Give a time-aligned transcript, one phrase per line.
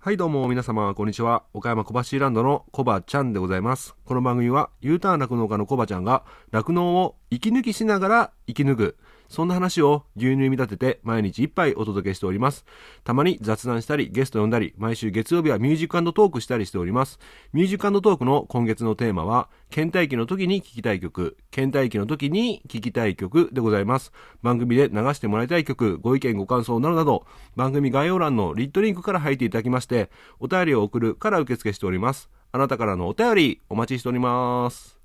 [0.00, 1.42] はいどうも皆様こんにちは。
[1.52, 3.96] 岡山小橋ランドのコバちゃんでございます。
[4.04, 8.96] この番組は U ターン酪農家のコバちゃんが酪農を息抜きしながら生き抜く。
[9.28, 12.64] そんな話を牛乳に見立てて毎日一杯お届けしております。
[13.04, 17.18] たまに雑談したりゲスト呼んだり、毎週月曜日はミュージックトークしたりしております。
[17.52, 24.12] ミュージックトークの今月のテーマは、倦怠期の時に聴きたい曲、倦怠期の時に聴きたい曲でございます。
[24.42, 27.26] 番組で流してもらいたい曲、ご意見ご感想などなど、
[27.56, 30.10] 番組概要欄のリットリンクから入っていただきまして、
[30.40, 32.30] お便りを送るから受付しております。
[32.50, 34.97] あなたからのお便りお待ちしております。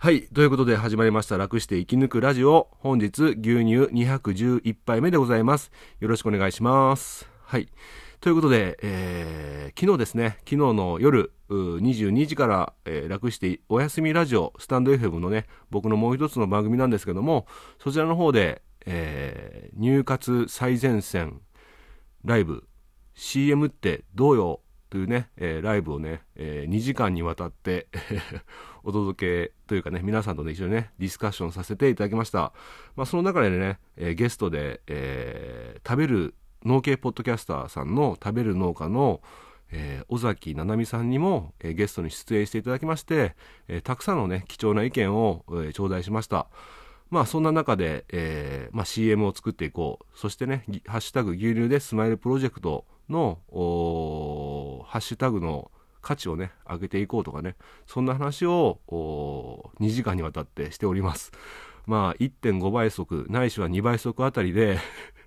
[0.00, 0.28] はい。
[0.28, 2.68] ということで始まりました楽して生き抜くラジオ。
[2.78, 3.56] 本日牛乳
[3.92, 5.72] 211杯目でございます。
[5.98, 7.28] よろしくお願いします。
[7.42, 7.68] はい。
[8.20, 17.48] ということで、えー昨日ですね、昨日の夜う22時から、えー楽してお休みラジオ、スタンド FM のね、僕のもう一つの番組なんですけども、
[17.80, 21.40] そちらの方で、えー入活最前線
[22.24, 22.68] ライブ
[23.14, 24.60] CM ってどうよ？
[24.90, 27.88] というね、えーライブをね、え2時間にわたって
[28.84, 32.52] お届けというかね、皆さんとね、一緒にね、ディスカッションさせていただきました。
[32.96, 39.20] まあ、その中でね、えーゲストで、えー食べる農系ポッドキャスターさんの食べる農家の、
[39.70, 43.36] えー尾崎七海さんにも、えーゲストに出演していただきまして、
[43.68, 46.48] えーたくさんのね、貴重な意見を、えー頂戴しました。
[47.10, 50.18] まあそんな中で、えーまあ、CM を作っていこう。
[50.18, 55.70] そしてね、ハッシュタグ牛乳でスマイルプロジェクトの、おーハッシュタグの
[56.00, 58.80] 価値をね、上げていこうとかね、そんな話を
[59.80, 61.32] 2時間にわたってしております。
[61.86, 64.78] まあ1.5倍速、ないしは2倍速あたりで、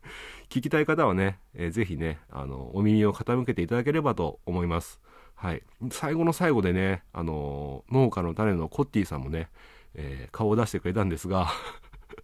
[0.49, 5.01] 聞きたい方はね、えーぜひね、あの、お耳を傾けていただければと思います。
[5.35, 5.63] はい。
[5.89, 9.49] 最後の最後でね、あの農家の種のコッティさんもね、
[9.95, 11.47] えー顔を出してくれたんですが、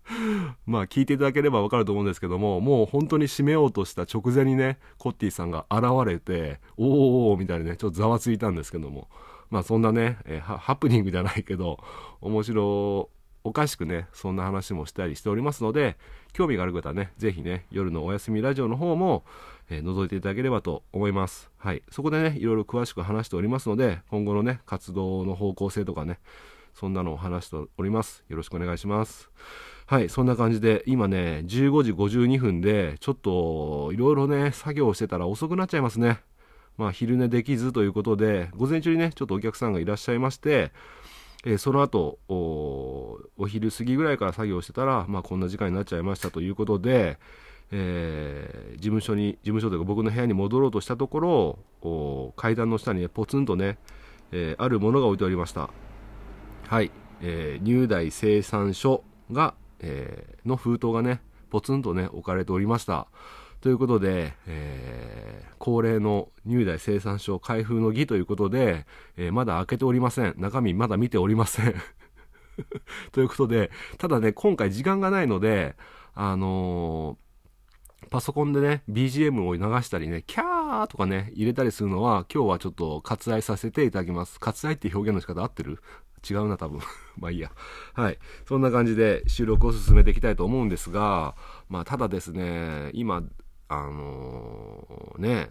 [0.66, 9.10] まあ聞いていただければわかると思うんですけども、もう本当に締めようとした直前にね、コッティさんが現れて、おーおーおみたいなね、ちょっとざわついたんですけども、
[9.50, 11.80] まあそんなね、えハプニングじゃないけど、
[12.22, 13.10] 面白
[13.48, 15.98] おかしくね、そんな話もしたりしておりますので、
[16.34, 19.24] 興味がある方はね、ぜひね、夜のお休みラジオの方も、
[19.70, 21.50] えー覗いていただければと思います。
[21.58, 21.82] はい。
[21.90, 26.20] そこでね、いろいろ詳しく話しておりますので、今後のね、活動の方向性とかね、
[26.74, 28.24] そんなのを話しております。
[28.28, 29.32] よろしくお願いします。
[29.90, 36.20] はい、そんな感じで、今ね、15時52分で、ちょっと、いろいろね、作業してたら遅くなっちゃいますね。
[36.78, 40.72] まあ、昼寝できずということで、午前中にね、ちょっとお客さんがいらっしゃいまして、
[41.46, 47.20] えーその後おお昼過ぎぐらいから作業してたら、まあ、こんな時間になっちゃいましたということで、
[47.72, 53.78] えー事務所に事務所というか僕の部屋に戻ろうとしたところお階段の下にねポツンとね、
[54.32, 55.70] えーあるものが置いてありました
[56.68, 63.08] はい、えー入大生産所が、えーの封筒がねポツンとね置かれておりました。
[63.60, 68.86] ということで、えー恒例の入大生産所開封の儀ということで、
[69.18, 70.36] えーまだ開けておりません。
[70.38, 71.76] 中身まだ見ておりません。
[73.12, 75.76] ということでただね今回時間がないので
[76.14, 77.27] あのー
[78.08, 84.40] パソコンでね BGM を流したりねキャーとかね入れたりするのは今日はちょっと割愛させていただきます。
[84.40, 85.82] 割愛って表現の仕方合ってる？
[86.30, 86.80] 違うな多分。
[87.18, 87.52] まあいいや。
[87.94, 88.20] はい。
[88.46, 91.36] そんな感じで収録を進めていきたいと思うんですが
[91.70, 93.24] まあただですね今
[93.68, 95.50] あのーね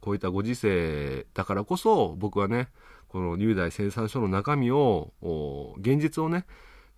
[0.00, 2.68] こういったご時世だからこそ僕はね
[3.06, 5.12] この入大生産所の中身を
[5.78, 6.46] 現実をね、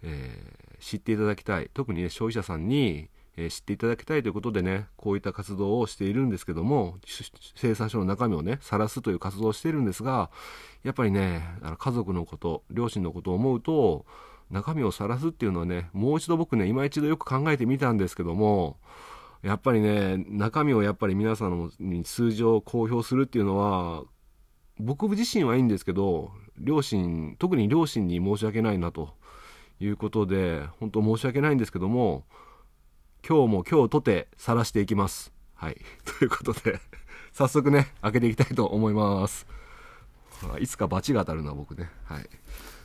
[0.02, 1.70] えー知っていただきたい。
[1.72, 6.98] 特にね消費者さんに、え知っていただきたいということでねこういった活動をしているんですけども
[7.56, 10.30] 生産所の中身をね晒すという活動をしているんですが
[10.84, 14.06] やっぱりねあの家族のこと両親のことを思うと
[14.50, 18.78] 中身を晒すっていうのはねもう一度僕ね今一度よく考えてみたんですけども
[19.42, 24.04] やっぱりね中身をやっぱり皆さんに数字を公表するっていうのは
[24.78, 29.14] 僕自身はいいんですけど両親特に両親に申し訳ないなと
[29.80, 32.24] いうことで本当申し訳ないんですけども
[33.26, 35.32] 今日も今日とて晒していきます。
[35.54, 35.80] はい。
[36.18, 36.78] ということで
[37.32, 39.46] 早速ね開けていきたいと思います。
[40.52, 41.88] あいつか罰が当たるな僕ね。
[42.04, 42.28] はい。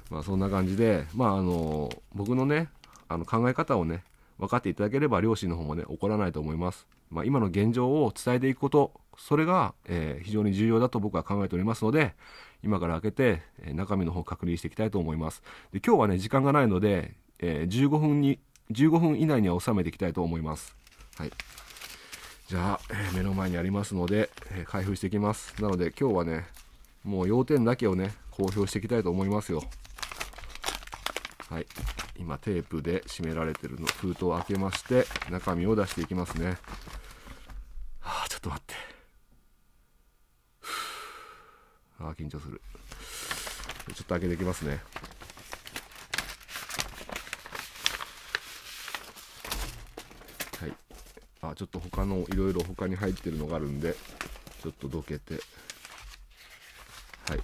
[0.09, 2.69] まあそんな感じでまああの僕のね
[3.09, 4.05] あの考え方をね
[4.37, 12.15] 分かっていただければ両親の方もね怒らないと思います、まあ、今の現状を伝えていくことそれが、えー非常に重要だと僕は考えておりますので
[12.63, 15.43] 今から開けて、えー中身の方を確認していきたいと思います。
[15.73, 18.39] で今日はね時間がないので、えー15分に
[18.71, 20.75] 15分以内には収めていきたいと思います。
[21.17, 21.31] はい。
[22.47, 22.79] じゃあ、
[23.13, 25.61] え目の前にありますので、え開封していきます。
[25.61, 26.45] なので今日はね
[27.03, 29.63] もう要点だけをね公表していきたいと思いますよ。
[31.49, 31.65] はい。
[32.17, 36.57] 今テープで締められてるの封筒を開けまして中身を出していきますね。
[37.99, 38.75] はあちょっと待って。
[41.99, 42.61] あー緊張する。
[43.93, 44.79] ちょっと開けていきますね
[50.59, 50.73] はい
[51.41, 53.95] あちょっと他のいろいろ他に入ってるのがあるんで
[54.61, 55.35] ちょっとどけて。
[55.35, 55.39] は
[57.35, 57.39] い。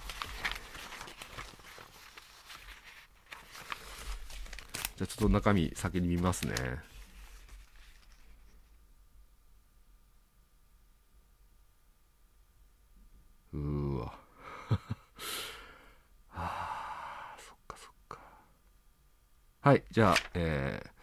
[4.96, 6.54] じゃあちょっと中身先に見ますね。
[13.52, 14.06] うわ。
[14.06, 14.18] は
[16.34, 18.18] あそっかそっか。
[19.60, 20.95] はいじゃあえー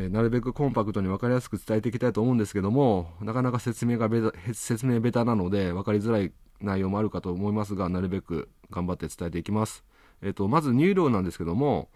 [0.00, 9.84] えなるべくコンパクトに分かりやすく伝えていきたいと思うんですけどもなかなか説明がベタ説明ベタなので分かりづらい内容もあるかと思いますがなるべく頑張って伝えていきます。
[10.22, 11.88] えっ、とまず乳量なんですけども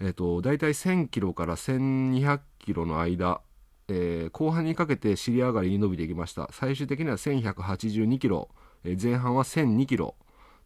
[0.00, 3.42] えっ、と大体1000キロから1200キロの間
[3.88, 6.48] えー後半にかけて尻上がりに伸びていきました。
[6.52, 8.48] 最終的には1182キロ、
[8.84, 10.14] えー前半は1002キロ。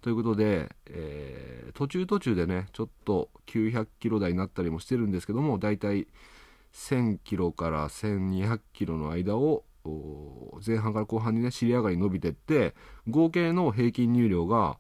[0.02, 6.06] ということで、えー途中途中でねちょっと900キロ台になったりもしてるんですけども大体
[6.72, 9.64] 1000キロから1200キロの間を
[10.64, 12.74] 前半から後半にね尻上がり伸びてって
[13.08, 14.78] 合計の平均乳量が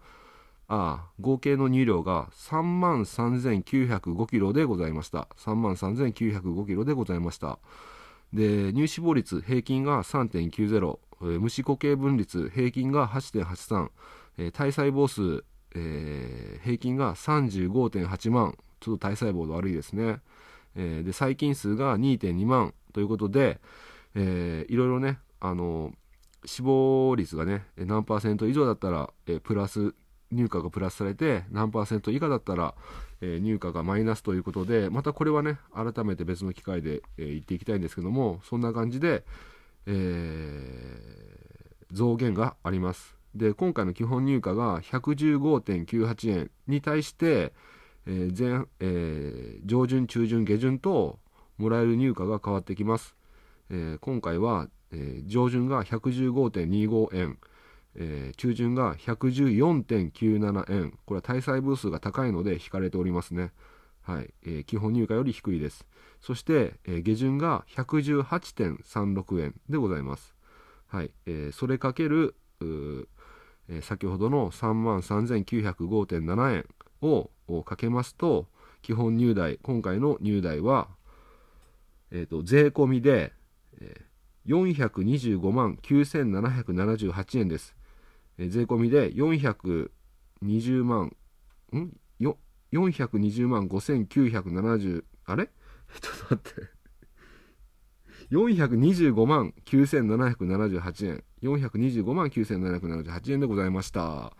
[0.68, 5.26] あ合計の乳量が3万3905キロでございました。
[5.36, 7.58] 3万3905キロでございました。
[8.32, 13.90] で乳脂肪率平均が3.90、えー無脂固形分率平均が8.83、
[14.38, 15.44] えー体細胞数、
[15.74, 18.56] えー平均が35.8万。
[18.78, 20.20] ちょっと体細胞が悪いですね、
[20.76, 23.60] えーで細菌数が2.2万ということで、
[24.14, 25.92] えーいろいろねあの
[26.44, 29.94] 死亡率がね何パーセント以上だったら、えプラス
[30.32, 32.74] 乳価がプラスされて何パーセント以下だったら、
[33.20, 39.24] えー乳価がマイナスということでまたこれはね改めて別の機会で、えー言っていきたいんですけどもそんな感じで、
[39.86, 41.60] えー
[41.92, 43.16] 増減があります。
[43.34, 47.52] で今回の基本入荷が115.98円に対して、
[48.06, 51.18] えー前えー上旬中旬下旬と
[51.58, 53.14] もらえる入荷が変わってきます、
[53.70, 57.38] えー今回は、えー上旬が115.25円。
[57.96, 60.98] えー中旬が114.97円。
[61.04, 63.52] これは体細胞数が高いので引かれておりますね。
[64.02, 65.86] はい、えー基本入荷より低いです。
[66.20, 70.34] そして、えー下旬が118.36円でございます。
[70.86, 72.64] はい、えーそれかけるう
[73.68, 76.66] えー先ほどの3万3905.7円
[77.02, 78.46] ををかけますと
[78.82, 80.88] 基本入代今回の入代は、
[82.10, 83.32] えー、と税込みで、
[83.80, 84.10] えー
[84.46, 87.76] 425万9778円です、
[88.38, 89.90] えー税込みで420
[90.82, 91.14] 万
[91.76, 91.92] ん？
[92.18, 92.38] よ
[92.72, 95.46] 420万5970あれ？
[96.00, 96.80] ちょっと待って。
[98.30, 101.24] 425万9778円。
[101.42, 104.36] 425万9778円でございました。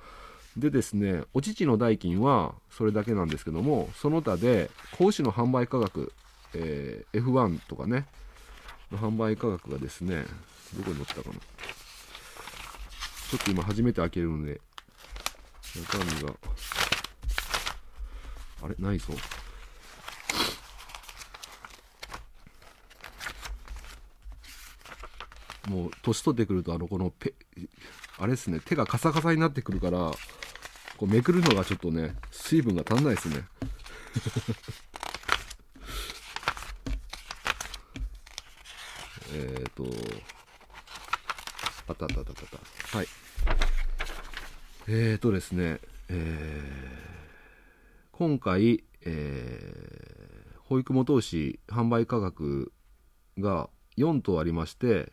[0.57, 6.13] でですねお乳の代金はそれだけなんですけどもその他で子牛の販売価格、
[6.55, 8.07] えー F1 とかね
[8.91, 10.25] の販売価格がですね
[10.77, 11.35] どこに載ったかな。
[13.31, 14.61] ちょっと今初めて開けるので
[15.77, 16.35] 中身が
[18.65, 19.13] あれないぞ。
[25.71, 27.33] もう年取ってくるとあのこのペ
[28.19, 30.17] あれですね手がカサカサになってくるからこ
[31.03, 33.45] うめくるのがちょっとね水分が足んないですね。
[39.33, 39.85] えっと
[41.87, 42.35] あったあったあったあっ
[42.91, 42.99] た。
[42.99, 43.07] はい。
[44.89, 47.11] えーとですねえー
[48.11, 50.01] 今回、えー
[50.65, 52.73] 保育元牛販売価格
[53.39, 55.11] が4頭ありまして、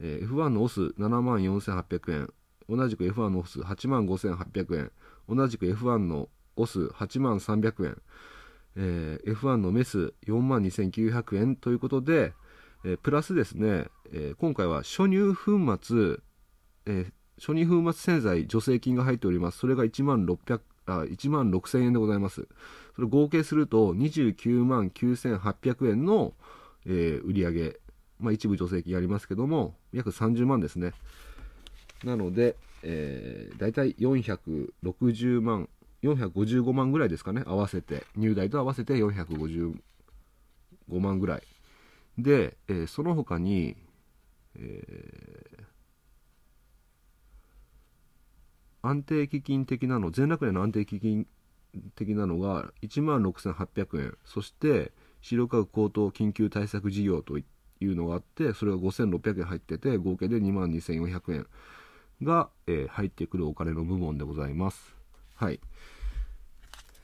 [0.00, 2.28] えー F1 のオス7万4800円
[2.68, 4.92] 同じく F1 のオス8万5800円
[5.28, 8.02] 同じく F1 のオス8万300円、
[8.76, 12.32] えー F1 のメス4万2900円ということで、
[12.84, 16.18] えープラスですね、えー今回は初乳粉末、
[16.86, 19.58] えー初乳粉末洗剤助成金が入っております。
[19.58, 22.46] それが1万600あ1万6000円でございます。
[22.94, 26.34] それ合計すると29万9800円の、
[26.84, 27.80] えー売り上げ
[28.20, 30.92] まあ、一部助成金ありますけども約30万ですね。
[32.04, 35.68] なので、えー、大体460万
[36.02, 38.06] 455万ぐらいですかね合わせて。
[38.16, 39.74] 入代と合わせて455
[41.00, 41.42] 万ぐらい。
[42.18, 43.76] で、えーその他に、
[44.56, 45.70] えー
[48.82, 51.26] 安定基金的なの全楽年の安定基金
[51.94, 54.18] 的なのが1万6800円。
[54.24, 57.44] そして資料価格高騰緊急対策事業といっ
[57.80, 61.46] いうのがあってそれが5600円入ってて合計で2万2400円
[62.22, 64.94] が、えー、入ってくるお金の部門でございます。
[65.34, 65.60] はい。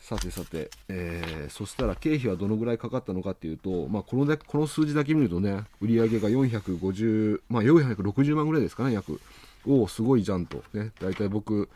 [0.00, 9.20] さてさて、えー、そしたら経費はどのぐらいかかったのかっていうと、まあ、このだこの数字だけ見るとね、売り上げが450、まあ、460万ぐらいですかね、約。
[9.66, 10.62] おお、すごいじゃんと。
[10.72, 11.68] ね、大体僕、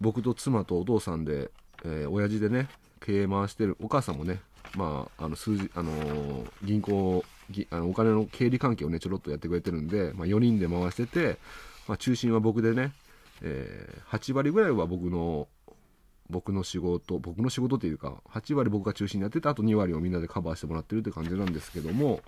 [0.00, 1.52] 僕と妻とお父さんで、
[1.84, 4.40] えー、親父でね、経営回してる、お母さんもね、
[4.76, 7.24] まあ、あの数字、あのー、銀行
[7.70, 11.38] あのお金の経理関係をね、ちょろっとやってくれてるんで、まあ、4人で回してて、
[11.88, 12.92] まあ、中心は僕でね、
[13.42, 15.48] えー、8割ぐらいは僕の
[16.30, 22.20] 僕の仕事僕の仕事っていうか8割僕が中心にやっててあと2割をみんなでカバーしてもらってるって感じなんですけども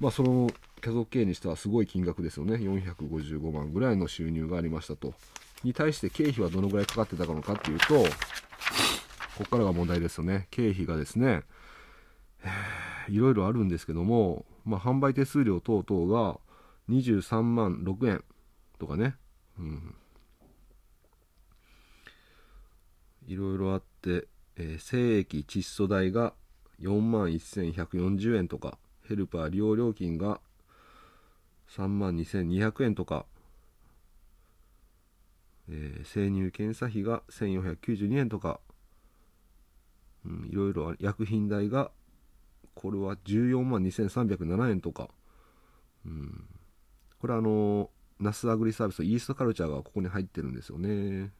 [0.00, 2.56] まあその家族経営にしてはすごい金額ですよね。
[2.56, 5.14] 455万ぐらいの収入がありましたと。
[5.64, 8.08] に対して経費はどのぐらいかかってたのかっていうとこ
[9.38, 10.48] こからが問題ですよね。
[10.50, 11.42] 経費がですね
[13.08, 16.38] いろいろあるんですけども、まあ、販売手数料等々が
[16.90, 18.24] 23万6円
[18.78, 19.14] とかね、
[19.58, 19.94] うん、
[23.26, 26.34] いろいろあって、えー、精液窒素代が
[26.80, 30.40] 4万1140円とかヘルパー利用料金が
[31.70, 33.26] 3万2200円とか、
[35.68, 38.60] えー、生乳検査費が1492円とか、
[40.24, 41.90] うん、いろいろ薬品代が
[42.76, 45.08] これは14万2307円とか、
[46.04, 46.44] うん、
[47.20, 47.90] これはあの
[48.20, 51.32] ナスアグリサービスのイーストカルチャーがここに入ってるんですよね。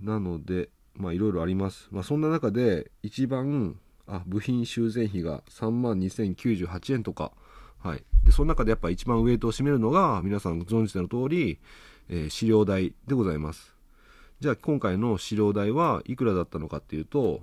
[0.00, 1.88] なので、まあいろいろあります。
[1.90, 7.32] まあそんな中で一番、あ、部品修繕費が3万2098円とか、
[7.78, 8.04] はい。
[8.24, 11.60] で、その中でやっぱ一番ウェイトを占めるのが、皆さんご存知の通り、
[12.08, 13.74] えー、飼料代でございます。
[14.40, 17.42] じゃあ今回の飼料代はいくらだったのかっていうと、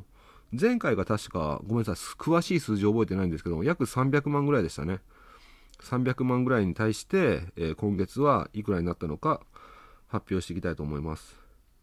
[0.59, 4.99] 前回が確か、ごめんなさい、詳しい数字覚えてないんですけど、約300万ぐらいでしたね。
[5.81, 9.41] 300万ぐらいに対して、えー、今月はいくらになったのか
[10.07, 11.35] 発表していきたいと思います。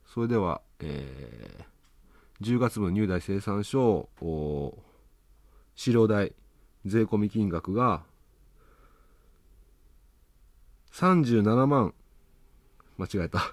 [0.07, 4.09] それでは、えー、10月分入代生産書
[5.75, 6.33] 飼料代
[6.87, 8.03] 税込金額が
[10.93, 11.95] 37万
[12.97, 13.53] 間違えた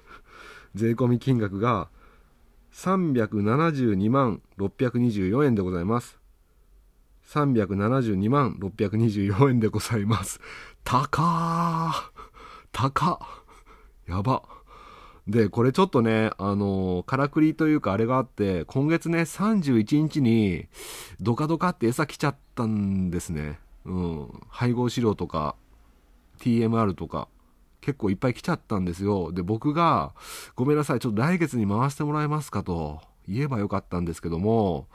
[0.75, 1.89] 税込金額が
[2.77, 6.19] 372万624円でございます。
[7.25, 10.39] 372万624円でございます。
[10.83, 11.91] 高ー。
[12.71, 13.19] 高
[14.07, 14.43] やば。
[15.27, 20.67] で、これちょっとね、あのー、からくりというかあれがあって、今月ね、31日に、
[21.19, 23.59] ドカドカって餌来ちゃったんですね。
[23.85, 24.41] うん。
[24.49, 25.55] 配合飼料とか、
[26.39, 27.27] TMR とか、
[27.81, 29.31] 結構いっぱい来ちゃったんですよ。
[29.31, 30.13] で、僕が、
[30.55, 34.87] ごめんなさい、ちょっと来月に回してもらえますかと、言えばよかったんですけども、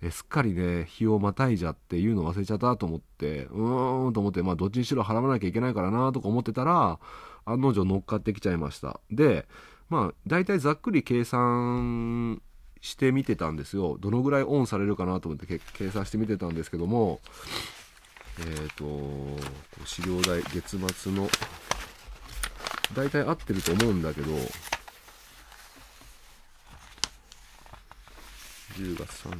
[0.00, 7.00] えすっかりね、日をまたいじゃって言うの忘れちゃったと思って、うーんと思って、まあどっちにしろ払わなきゃいけないからなとか思ってたら、
[7.44, 9.00] 案の定乗っかってきちゃいました。
[9.10, 9.48] で、
[9.88, 12.42] まあ、大体ざっくり計算
[12.80, 13.96] してみてたんですよ。
[13.98, 17.20] どのぐらいオンされるかなと思って計算してみてたんですけども、
[18.38, 21.28] えっ、ー、と、資料代、月末の、
[22.94, 24.28] 大体合ってると思うんだけど、
[28.76, 29.36] 10月3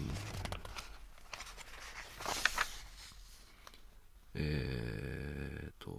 [4.34, 5.92] えっ、ー、と、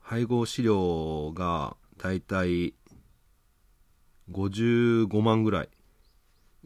[0.00, 2.74] 配合飼料がだいたい
[4.30, 5.68] 55万ぐらい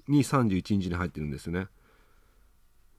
[0.07, 1.69] に31日に入ってるんですね。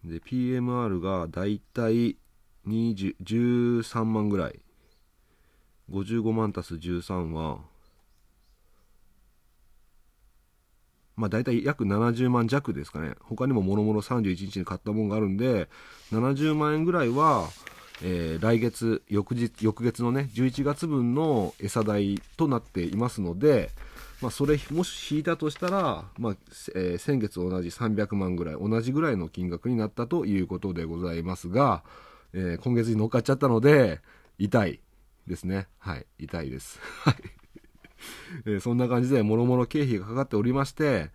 [0.03, 2.17] で、PMR がだいたい
[2.65, 4.59] 13万ぐらい。
[5.91, 7.59] 55万足す13は、
[11.15, 13.15] まあ大体約70万弱ですかね。
[13.21, 15.67] 他にももろもろ31日に買ったもんがあるんで、
[16.11, 17.49] 70万円ぐらいは、
[18.01, 23.71] えー、来月翌日翌月のね11月分の餌代となっていますので、
[24.21, 26.35] まあ、それもし引いたとしたら、まあ
[26.75, 31.83] えー、先月同じ300万ぐらい同じぐらいの金額になったということでございますが、
[32.33, 33.99] えー、今月に乗っかっちゃったので
[34.37, 34.79] 痛い
[35.29, 35.67] ですね。
[35.77, 36.05] はい。
[36.17, 36.79] 痛いです。
[37.05, 37.15] はい、
[38.45, 41.11] え、そんな感じでもろもろ経費がかかっておりまして、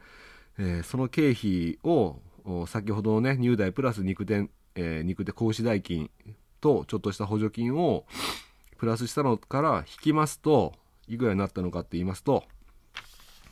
[0.56, 2.20] えー、その経費を
[2.66, 6.10] 先ほどのね入代プラス肉店、えー、肉店格子代金
[6.60, 8.04] とちょっとした補助金を
[8.78, 10.74] プラスしたのから引きますと
[11.08, 12.44] いくらになったのかって言いますと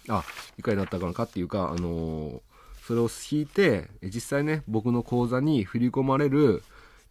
[0.09, 0.25] あ
[0.59, 2.40] いくらになったのかっていうかあのー、
[2.87, 6.62] それを引いて実際ね僕の口座に振り込まれる、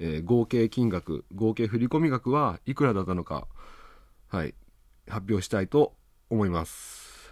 [0.04, 3.48] えー、合計金額合計振込額はいくらだったのか
[4.30, 4.56] はい
[5.08, 5.94] 発表したいと
[6.32, 7.32] 思います。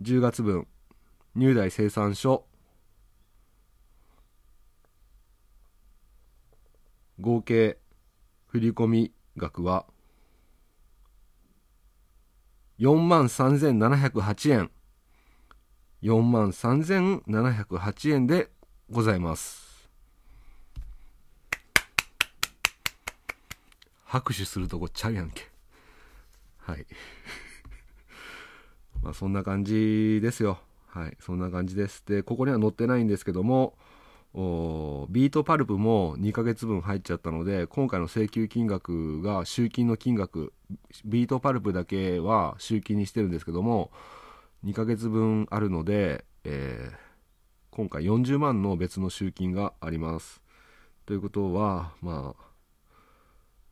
[0.00, 0.68] 10月分
[1.34, 2.44] 入代生産書。
[7.18, 7.78] 合計
[8.46, 9.86] 振込額は
[12.78, 14.70] 4万3708円。
[16.02, 18.50] 4万3708円で
[18.90, 19.88] ございます。
[24.04, 25.48] 拍手するとこちゃうやんけ。
[26.58, 26.86] はい。
[29.02, 30.60] まあそんな感じですよ。
[30.86, 31.16] はい。
[31.20, 32.04] そんな感じです。
[32.06, 33.76] でここには載ってないんですけども
[34.36, 40.52] ビートパルプも2ヶ月分入っちゃったので今回の請求金額が集金の金額
[41.06, 43.90] ビートパルプだけは集金にしてるんですけども
[44.64, 47.05] 2ヶ月分あるので、えー、
[47.76, 50.40] 今回40万の別の集金があります。
[51.04, 52.34] ということはま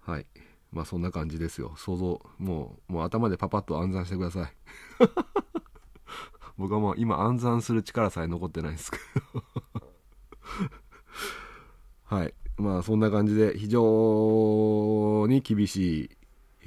[0.05, 0.27] あはい。
[0.71, 1.73] まあそんな感じですよ。
[1.79, 4.53] 想像もうもう頭でパパッと暗算してください。
[6.59, 8.99] 僕はもう今暗算する力さえ残ってないですけ
[9.33, 9.43] ど。
[12.15, 12.35] はい。
[12.59, 16.11] まあそんな感じで非常に厳しい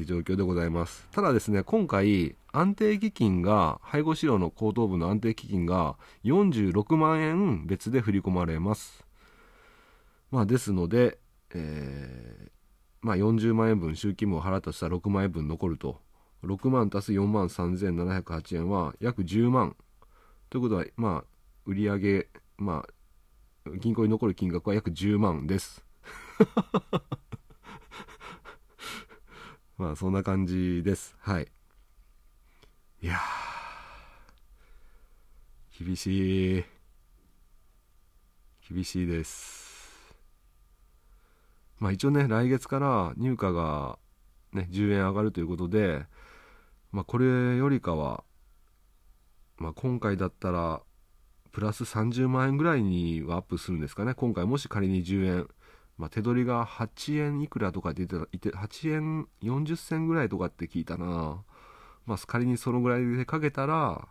[0.01, 1.07] いう状況でございます。
[1.11, 9.05] ただですね、今回安定基金が、配合資料の高等部の安定基金が46万円別で振り込まれます。
[10.31, 11.19] まあですので、
[11.53, 12.49] えー、
[13.01, 15.99] まあ40万円分集金分を払ったとしたら6万円分残ると。
[16.43, 19.75] 6万足す4万3708円は約10万。
[20.49, 21.29] ということは、まあ、
[21.65, 22.27] 売上
[22.57, 25.83] まあ、銀行に残る金額は約10万です。
[29.77, 31.15] まあそんな感じです。
[31.19, 31.47] はい。
[33.01, 33.19] いや
[35.79, 36.65] 厳しい。
[38.67, 40.15] 厳しいです。
[41.79, 43.99] まあ一応ね、来月から入荷が
[44.51, 46.05] ね、10円上がるということで、
[46.91, 48.23] まあこれよりかは、
[49.57, 50.81] まあ今回だったら
[51.51, 54.15] プラス30万円ぐらいにはアップするんですかね。
[54.15, 55.47] 今回もし仮に10円、
[55.97, 61.43] まあ、手取りが8円いくらとか出てた、いて8円40銭ぐらいとかって聞いたな。
[62.05, 64.07] まあ、仮にそのぐらいでかけたら、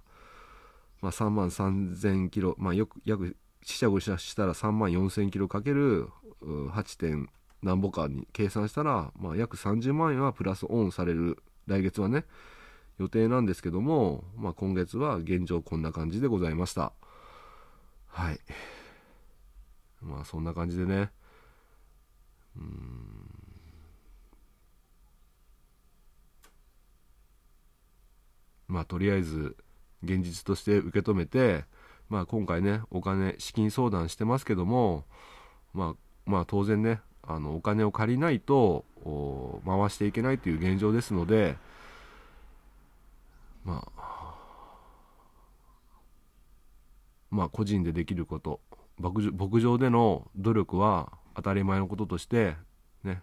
[1.01, 6.09] まあ、3万3000キロ、まあ、よく、約、四捨五入したら3万4000キロかける
[6.43, 7.29] 8点
[7.63, 12.25] 何ぼかに計算したら、まあ、約30万円はプラスオンされる、来月はね、
[12.99, 16.93] 予定なんですけども、まあ、今月は現状こんな感じでございました。
[18.17, 18.41] はい
[20.01, 21.11] まあそんな感じでね
[28.69, 29.57] まあとりあえず
[30.03, 31.65] 現実として受け止めて
[32.09, 35.05] まあ今回ねお金資金相談してますけども
[35.73, 38.85] まあまあ当然ねあのお金を借りないと
[39.65, 41.57] 回していけないという現状ですので
[43.65, 44.07] まあ
[47.31, 48.61] まあ、個人でできること
[48.99, 52.57] 牧場での努力は当たり前のこととして
[53.05, 53.23] ね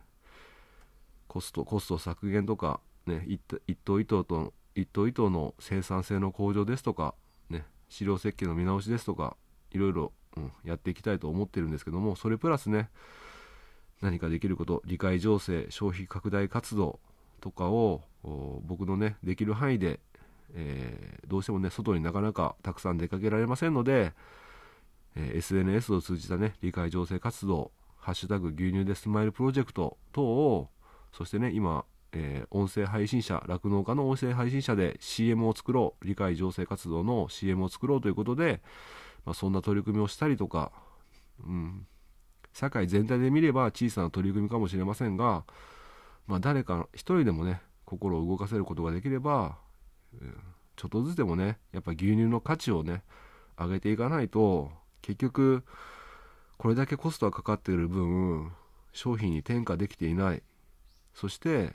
[1.27, 3.39] コストコスト削減とか、ね、一
[3.83, 7.15] 頭一頭と一頭一頭の生産性の向上ですとか、
[7.49, 9.35] ね、飼料設計の見直しですとか
[9.71, 12.89] いろいろ、うん、やっていきたいと思ってるんですけどもそれプラスね
[14.01, 16.99] 何かできること理解情勢消費拡大活動
[17.41, 18.01] とかを
[18.65, 19.99] 僕のねできる範囲で
[20.55, 24.13] えー、どうしてもね、外になかなかたくさん出かけられませんので、
[25.15, 27.71] えー、SNS を通じたね、理解情勢活動、
[28.03, 30.69] ハッシュタグ牛乳でスマイルプロジェクト等を、
[31.11, 38.61] そしてね、今、えー、音声配信者、酪農家の音声配信者で CM を作ろう、理解情勢活動の CM を作ろうということで、
[39.25, 40.71] まあ、そんな取り組みをしたりとか、
[41.45, 41.87] うん、
[42.53, 45.45] 社会全体で見れば小さな取り組みかもしれませんが、
[46.27, 49.57] まあ、誰か一人でもね、心を動かせることができれば、
[50.19, 50.35] うん。
[50.75, 53.03] ちょっとずつでもねやっぱ牛乳の価値をね
[53.57, 55.63] 上げていかないと結局
[56.57, 58.51] これだけコストがかかっている分
[58.91, 60.43] 商品に転嫁できていない。
[61.13, 61.73] そして、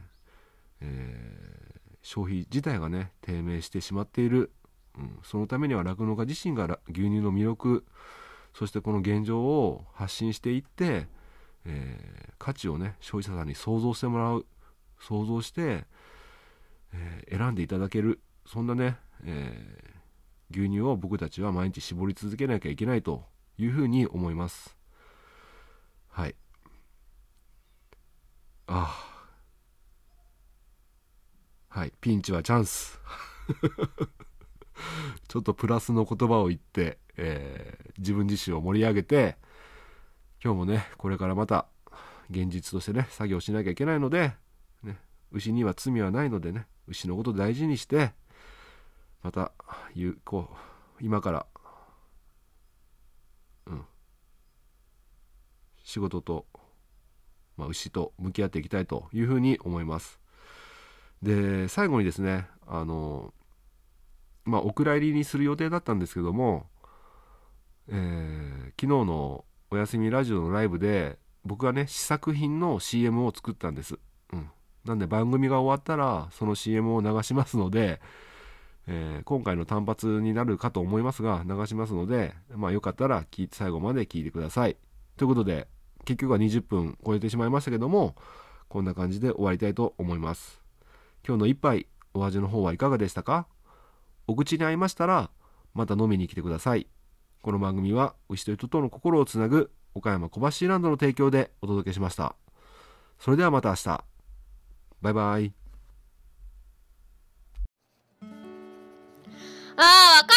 [0.81, 4.51] えー、消費自体がね低迷してしまっている、
[4.97, 7.85] うん、そのためには酪農家自身が牛乳の魅力
[8.55, 11.07] そしてこの現状を発信していって、
[11.65, 14.47] えー、価値をね消費者さんに想像してもらう。
[15.01, 15.85] 想像して、
[16.93, 18.21] えー、選んでいただける。
[18.47, 23.25] そんなね、えー、牛乳を僕たちは毎日絞り続けなきゃいけないと。
[23.59, 24.77] いうふうに思います。
[26.09, 26.37] はい。
[28.67, 28.97] あ
[31.71, 31.79] あ。
[31.81, 31.93] はい。
[32.01, 33.01] ピンチはチャンス。
[35.29, 39.37] ちょっとプラスの言葉を言って、えー、自分自身を盛り上げて、
[40.43, 41.67] 今日もね、これからまた
[42.31, 44.35] 現実としてね、作業しなきゃいけないので、
[44.83, 45.01] ね、
[45.33, 48.13] 牛には罪はないのでね、牛のこと大事にして、
[49.23, 49.53] また
[49.97, 50.49] うこ
[51.01, 51.47] う今から
[53.67, 53.85] うん
[55.89, 56.47] 仕事と
[57.59, 60.19] まあ、牛と向き合っていきたいというふうに思います。
[61.23, 63.35] で最後にですねあの
[64.45, 66.67] まあお蔵入りにする予定だったんですけども、
[67.89, 73.99] えー、昨日のお休みラジオのライブで僕がね試作品の CM を作ったんです、
[74.33, 74.49] うん、
[74.85, 78.01] なんで番組が終わったらその CM を流しますので、
[78.87, 84.77] えー、今回の単発になるかと思いますが流しますのでまあよかったら最後まで聞いてください。
[85.17, 85.67] ということで
[86.09, 88.17] 結局は20分超えてしまいましたけども
[88.69, 90.63] こんな感じで終わりたいと思います。
[91.23, 93.47] 今日の一杯お味の方はいかがでしたか？
[94.27, 95.29] お口に合いましたら
[95.75, 96.87] また飲みに来てください。
[97.43, 102.37] この番組は牛と人との心をつなぐ岡山小橋ランドの提供でお届けしました。
[103.19, 104.05] それではまた明日。
[105.03, 105.53] バイバイ。
[109.77, 110.35] あーわか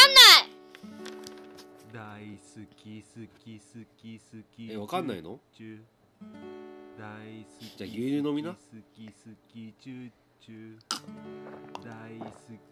[2.53, 3.63] 好き好き好
[3.97, 4.23] き好
[4.55, 4.69] き。
[4.71, 5.39] えわかんないの？
[6.99, 7.07] 大
[7.43, 8.51] 好きじゃあ牛乳飲みな。
[8.51, 8.57] 好
[8.93, 9.13] き好
[9.47, 10.11] きチュー
[10.43, 10.81] チュー。
[11.81, 12.25] 大好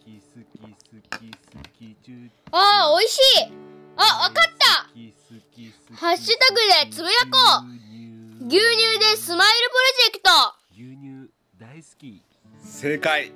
[0.03, 1.39] き好き好き好
[1.77, 3.47] きチューあーおいしい。
[3.95, 4.89] あわかった。
[5.95, 8.45] ハッシュタグでつぶやこう。
[8.47, 10.29] 牛乳でスマイルプロジェクト。
[10.73, 12.21] 牛乳大好き。
[12.63, 13.31] 正解